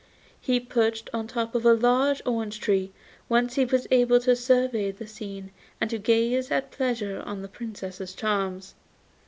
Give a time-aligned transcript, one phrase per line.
[0.39, 2.91] He perched on the top of a large orange tree,
[3.27, 7.47] whence he was able to survey the scene and to gaze at pleasure on the
[7.47, 8.73] Princess's charms.